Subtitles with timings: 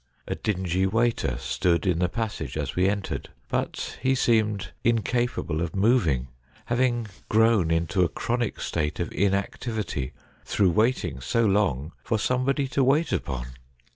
[0.27, 5.75] A dingy waiter stood in the passage as we entered, but he seemed incapable of
[5.75, 6.29] moving,
[6.65, 12.67] having grown into a chronic state of inactivity through wait ing so long for somebody
[12.69, 13.45] to wait upon.